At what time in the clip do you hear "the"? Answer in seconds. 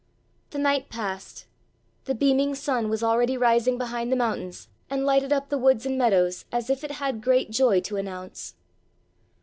0.49-0.57, 2.05-2.15, 4.11-4.15, 5.49-5.59